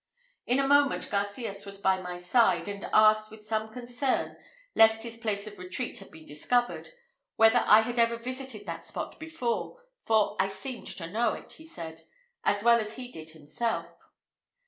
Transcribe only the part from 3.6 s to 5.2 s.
concern lest his